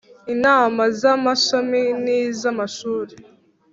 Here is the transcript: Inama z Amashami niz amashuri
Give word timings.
Inama 0.33 0.83
z 0.99 1.01
Amashami 1.13 1.83
niz 2.03 2.39
amashuri 2.51 3.15